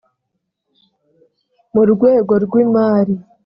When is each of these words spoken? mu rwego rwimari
mu 1.73 1.83
rwego 1.93 2.33
rwimari 2.45 3.15